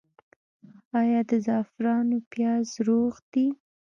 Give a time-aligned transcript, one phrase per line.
[0.99, 3.47] آیا د زعفرانو پیاز روغ دي؟